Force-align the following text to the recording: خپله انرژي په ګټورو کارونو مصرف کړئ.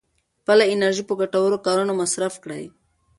خپله 0.41 0.63
انرژي 0.73 1.03
په 1.07 1.13
ګټورو 1.21 1.57
کارونو 1.65 1.93
مصرف 2.01 2.33
کړئ. 2.43 2.63